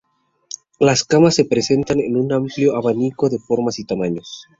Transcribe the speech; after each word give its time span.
Las 0.79 1.03
camas 1.03 1.35
se 1.35 1.45
presentan 1.45 1.99
en 1.99 2.15
un 2.15 2.33
amplio 2.33 2.75
abanico 2.75 3.29
de 3.29 3.37
formas 3.37 3.77
y 3.77 3.85
tamaños. 3.85 4.47